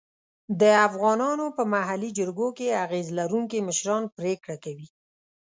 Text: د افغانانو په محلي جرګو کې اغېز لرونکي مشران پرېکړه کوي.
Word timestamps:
د 0.59 0.63
افغانانو 0.87 1.45
په 1.57 1.63
محلي 1.73 2.09
جرګو 2.19 2.47
کې 2.57 2.79
اغېز 2.85 3.07
لرونکي 3.19 3.59
مشران 3.67 4.03
پرېکړه 4.17 4.55
کوي. 4.63 4.87